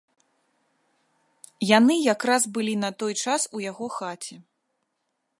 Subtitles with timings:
[1.77, 4.35] Яны якраз былі на той час у яго хаце.